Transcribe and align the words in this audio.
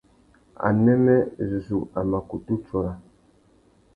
Umuênê 0.67 1.17
zu 1.65 1.79
a 1.99 2.01
mà 2.09 2.19
kutu 2.29 2.53
tsôra. 2.63 2.93